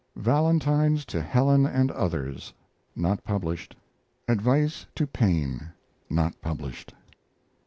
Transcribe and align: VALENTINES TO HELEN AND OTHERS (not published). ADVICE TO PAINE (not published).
VALENTINES 0.15 1.05
TO 1.05 1.21
HELEN 1.21 1.67
AND 1.67 1.91
OTHERS 1.91 2.53
(not 2.95 3.23
published). 3.23 3.75
ADVICE 4.27 4.87
TO 4.95 5.05
PAINE 5.05 5.67
(not 6.09 6.41
published). 6.41 6.95